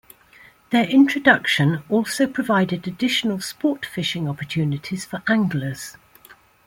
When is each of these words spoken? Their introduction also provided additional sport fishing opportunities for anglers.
Their 0.71 0.89
introduction 0.89 1.83
also 1.87 2.25
provided 2.25 2.87
additional 2.87 3.39
sport 3.39 3.85
fishing 3.85 4.27
opportunities 4.27 5.05
for 5.05 5.21
anglers. 5.27 5.95